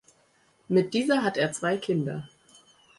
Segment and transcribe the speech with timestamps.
[0.67, 2.27] Mit dieser hat er zwei Kinder.